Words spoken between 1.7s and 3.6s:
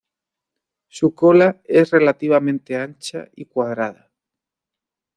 relativamente ancha y